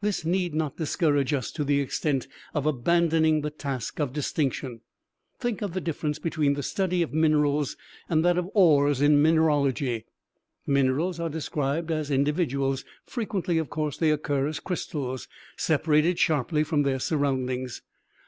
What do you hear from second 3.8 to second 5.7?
of distinction. Think